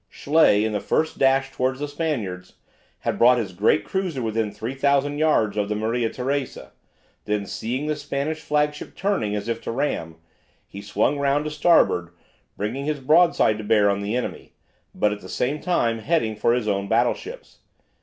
Schley, 0.09 0.65
in 0.65 0.71
the 0.71 0.79
first 0.79 1.19
dash 1.19 1.51
towards 1.51 1.79
the 1.79 1.87
Spaniards, 1.87 2.55
had 3.01 3.19
brought 3.19 3.37
his 3.37 3.53
great 3.53 3.85
cruiser 3.85 4.23
within 4.23 4.51
3000 4.51 5.19
yards 5.19 5.57
of 5.57 5.69
the 5.69 5.75
"Maria 5.75 6.09
Teresa," 6.09 6.71
then 7.25 7.45
seeing 7.45 7.85
the 7.85 7.95
Spanish 7.95 8.39
flagship 8.41 8.95
turning, 8.95 9.35
as 9.35 9.47
if 9.47 9.61
to 9.61 9.71
ram, 9.71 10.15
he 10.67 10.81
swung 10.81 11.19
round 11.19 11.45
to 11.45 11.51
starboard, 11.51 12.09
bringing 12.57 12.85
his 12.85 12.99
broadside 12.99 13.59
to 13.59 13.63
bear 13.63 13.91
on 13.91 14.01
the 14.01 14.15
enemy, 14.15 14.53
but 14.95 15.11
at 15.13 15.21
the 15.21 15.29
same 15.29 15.61
time 15.61 15.99
heading 15.99 16.35
for 16.35 16.55
his 16.55 16.67
own 16.67 16.87
battleships. 16.87 17.59